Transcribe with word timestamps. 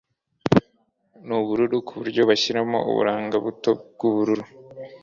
nubururu 1.25 1.77
kuburyo 1.87 2.21
bashyiramo 2.29 2.77
uburanga 2.91 3.35
buto 3.45 3.69
bwubururu 3.91 4.45